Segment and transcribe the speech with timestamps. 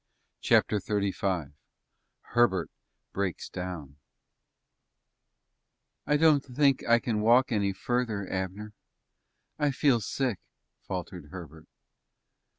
[0.39, 1.53] CHAPTER XXXV
[2.33, 2.71] HERBERT
[3.13, 3.97] BREAKS DOWN
[6.07, 8.73] "I don't think I can walk any further, Abner.
[9.59, 10.39] I feel sick,"
[10.81, 11.67] faltered Herbert.